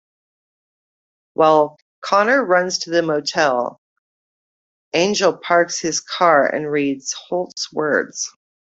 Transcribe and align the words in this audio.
While 1.35 1.77
Connor 2.01 2.43
runs 2.43 2.79
to 2.79 2.89
the 2.89 3.03
motel, 3.03 3.79
Angel 4.93 5.37
parks 5.37 5.79
his 5.79 5.99
car 5.99 6.47
and 6.49 6.71
reads 6.71 7.13
Holtz's 7.13 7.69
words. 7.71 8.27